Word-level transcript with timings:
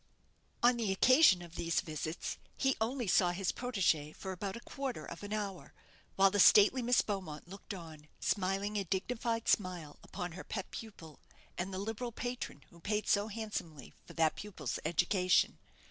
On 0.63 0.77
the 0.77 0.91
occasion 0.91 1.43
of 1.43 1.53
these 1.53 1.79
visits, 1.81 2.39
he 2.57 2.75
only 2.81 3.05
saw 3.05 3.29
his 3.33 3.51
protégée 3.51 4.15
for 4.15 4.31
about 4.31 4.55
a 4.55 4.59
quarter 4.61 5.05
of 5.05 5.21
an 5.21 5.31
hour, 5.31 5.75
while 6.15 6.31
the 6.31 6.39
stately 6.39 6.81
Miss 6.81 7.01
Beaumont 7.03 7.47
looked 7.47 7.75
on, 7.75 8.07
smiling 8.19 8.77
a 8.77 8.83
dignified 8.83 9.47
smile 9.47 9.99
upon 10.01 10.31
her 10.31 10.43
pupil 10.43 11.19
and 11.55 11.71
the 11.71 11.77
liberal 11.77 12.11
patron 12.11 12.63
who 12.71 12.79
paid 12.79 13.07
so 13.07 13.27
handsomely 13.27 13.93
for 14.07 14.13
that 14.13 14.35
pupil's 14.35 14.79
education. 14.85 15.59